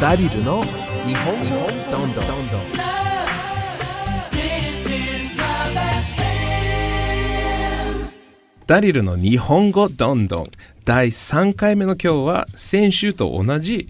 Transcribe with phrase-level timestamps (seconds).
[0.00, 1.56] ダリルの日本語
[1.90, 2.26] どんどん。
[2.26, 2.60] どんどん
[8.66, 10.46] ダリルの日本語どんどん。
[10.84, 13.88] 第3回目の今日は先週と同じ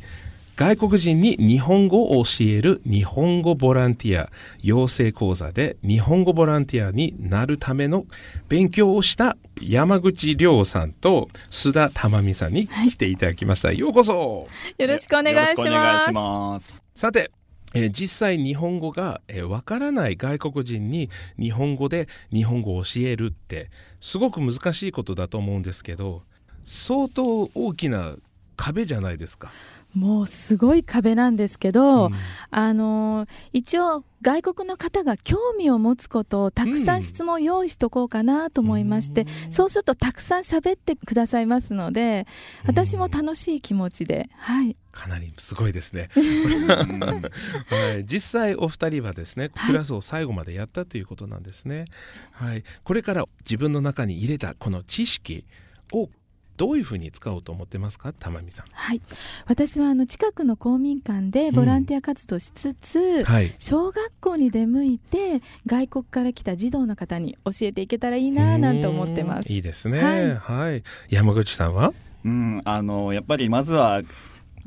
[0.57, 4.31] 外国人に日本語を教える日本語ボランティア
[4.63, 8.07] 養成講座で日本語ボランティアになるための
[8.49, 13.73] 勉強をした山口亮さんと須田珠美さんに来ていただきました。
[13.73, 14.47] ようこそ
[14.79, 16.81] よろしくお願いします。
[16.95, 17.33] さて、
[17.75, 26.23] えー実際日本語がえーわからない外国人に日本語で日本語を教えるってすごく難しいことだと思うんですけど
[26.65, 28.15] 相当大きな
[28.57, 29.51] 壁じゃないですか。
[29.95, 32.15] もうすごい壁なんですけど、うん。
[32.51, 42.27] あのー一応外国の方が興味を持つことをたくさん質問を用意しとこうかなと思いまして、そうするとたくさん喋ってくださいますので、
[42.67, 44.77] 私も楽しい気持ちで、はい。
[44.93, 49.73] かなりすごいですね、 はい、実際お二人はですねはい。
[49.73, 51.87] クラスを最後までやったということなんですね、
[52.31, 55.45] はい、これから自分の中に入れたこの知識
[55.93, 56.09] を
[56.57, 58.13] どういうふうに使おうと思ってますか？
[58.13, 58.67] 玉美さん。
[58.73, 59.01] はい。
[59.47, 63.55] 私はあの近くの公民館でボランティア活動しつつ、はい。
[63.59, 69.47] 小学校に出向いて外国から来た児童の方に教えていけたらいいななんて思ってます。
[69.49, 69.55] うん。
[69.55, 70.03] いいですね。
[70.03, 70.35] はい。
[70.35, 71.93] はい、山口さんは？
[72.25, 74.03] うん、あの、やっぱりまずは、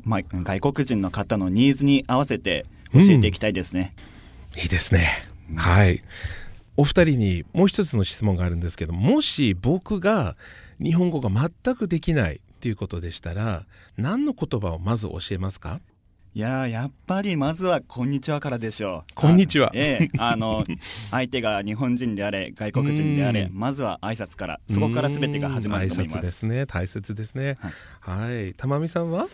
[0.04, 3.92] まあ、外国人の方のニーズに合わせて教えていきたいですね。
[4.56, 5.28] いいですね。
[5.56, 6.02] はい。
[6.78, 10.36] お二人にもう一つの質問があるんですけど、もし僕が
[10.80, 13.64] 日本語が全くできないということでしたら、
[13.96, 15.80] 何の言葉をまず教えますか？
[16.34, 19.12] いやーやっぱりまずは、こんにちはからでしょう。
[19.16, 20.62] こんにちはあええ、あの、
[21.10, 26.22] 相手が日本人であれ、外国人であれ、うんまずは挨拶から、そこから全てが始まると思います。
[26.22, 26.66] ですね。
[26.66, 27.56] 大切ですね。
[27.98, 28.54] はい。
[28.54, 29.26] 玉美さんは？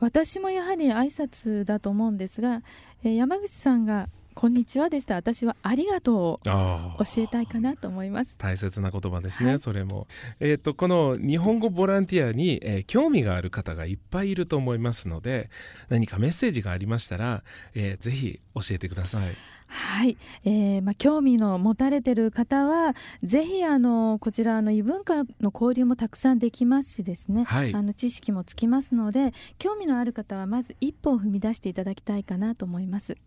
[0.00, 2.62] 私もやはり挨拶だと思うんですが、
[3.04, 6.40] えー山口さんが「こんにちは」でしたら私は「ありがとう」を。
[6.44, 8.36] 教えたいかなと思います。
[8.38, 10.06] 大切な言葉ですね、はいそれも。
[10.38, 15.50] えっ、と、この日本語ボランティアに、えー興味がある方がいっぱいいると思いますので、
[15.88, 17.42] 何かメッセージがありましたら、
[17.74, 19.34] えーぜひ教えてください。
[19.66, 33.18] はい、えーまあ、興味の持たれてる方はぜひあのこちらの異文化の交流もたくさんできますしですね、はいあの知識もつきますので興味のある方はまず一歩を踏み出していただきたいかなと思います。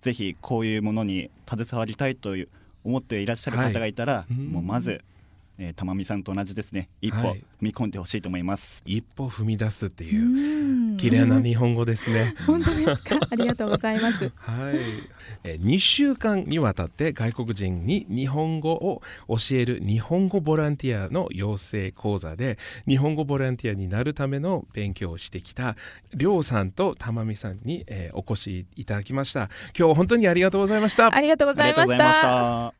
[0.00, 2.48] ぜひ、こういうものに携わりたいという
[2.84, 4.34] 思っていらっしゃる方がいたら、はい。
[4.34, 4.46] うん。
[4.48, 5.02] もうまず、
[5.58, 7.38] えー、玉美さんと同じですね、一歩はい。
[7.38, 8.82] 踏み込んでほしいと思います。
[8.86, 10.06] 一歩踏み出すってう。
[10.06, 12.34] いう、ん綺麗な日本語ですね。
[12.46, 13.18] 本当ですか？
[13.30, 14.30] ありがとうございます。
[14.36, 14.76] はい、
[15.44, 25.76] え2週間にわたって外国人に日本語を教える日本語ボランティアの養成講座で日本語ボランティアになるための勉強をしてきた
[26.14, 32.79] りょうさんとたまみさんに、えーお越しいただきました今日は本当にありがとうございましたありがとうごあざいました。